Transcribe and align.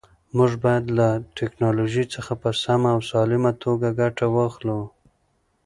موږ 0.37 0.51
باید 0.63 0.85
له 0.97 1.07
ټیکنالوژۍ 1.37 2.05
څخه 2.15 2.33
په 2.41 2.49
سمه 2.63 2.89
او 2.95 2.99
سالمه 3.11 3.51
توګه 3.63 3.87
ګټه 4.01 4.25
واخلو. 4.35 4.79